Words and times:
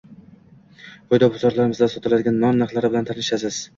Quyida 1.11 1.29
bozorlarimizda 1.35 1.91
sotiladigan 1.97 2.41
non 2.47 2.59
narxlari 2.63 2.93
bilan 2.95 3.11
tanishasiz: 3.11 3.61